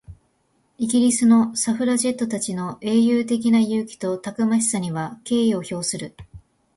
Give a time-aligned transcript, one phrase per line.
[0.79, 6.15] イギリスのサフラジェットたちの英雄的な勇気とたくましさには敬意を表する。